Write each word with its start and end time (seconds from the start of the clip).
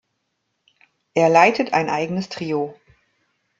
Er 1.13 1.29
leitet 1.29 1.73
ein 1.73 1.87
eigenes 1.87 2.27
Trio. 2.27 2.73